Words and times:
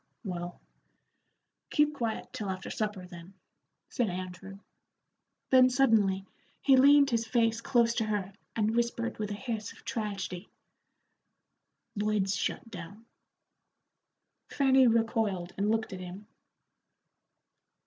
"Well, 0.23 0.59
keep 1.69 1.93
quiet 1.93 2.33
till 2.33 2.49
after 2.49 2.71
supper, 2.71 3.05
then," 3.05 3.35
said 3.87 4.09
Andrew. 4.09 4.57
Then 5.51 5.69
suddenly 5.69 6.25
he 6.59 6.75
leaned 6.75 7.11
his 7.11 7.27
face 7.27 7.61
close 7.61 7.93
to 7.97 8.05
her 8.05 8.33
and 8.55 8.75
whispered 8.75 9.19
with 9.19 9.29
a 9.29 9.35
hiss 9.35 9.71
of 9.73 9.85
tragedy, 9.85 10.49
"Lloyd's 11.95 12.35
shut 12.35 12.71
down." 12.71 13.05
Fanny 14.49 14.87
recoiled 14.87 15.53
and 15.55 15.69
looked 15.69 15.93
at 15.93 15.99
him. 15.99 16.25